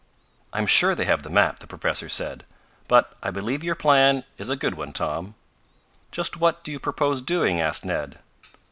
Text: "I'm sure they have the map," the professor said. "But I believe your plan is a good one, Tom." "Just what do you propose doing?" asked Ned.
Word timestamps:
"I'm 0.51 0.65
sure 0.65 0.95
they 0.95 1.05
have 1.05 1.21
the 1.21 1.29
map," 1.29 1.59
the 1.59 1.67
professor 1.67 2.09
said. 2.09 2.43
"But 2.87 3.13
I 3.21 3.29
believe 3.29 3.63
your 3.63 3.75
plan 3.75 4.23
is 4.39 4.49
a 4.49 4.55
good 4.55 4.73
one, 4.73 4.93
Tom." 4.93 5.35
"Just 6.11 6.37
what 6.37 6.63
do 6.63 6.71
you 6.71 6.79
propose 6.79 7.21
doing?" 7.21 7.61
asked 7.61 7.85
Ned. 7.85 8.17